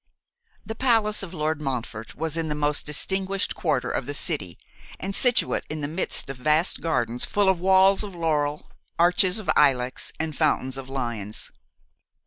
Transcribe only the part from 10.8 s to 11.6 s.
lions.